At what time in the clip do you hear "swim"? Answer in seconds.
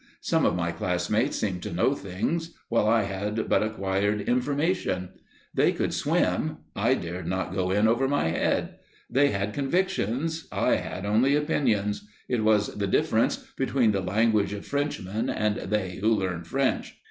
5.93-6.57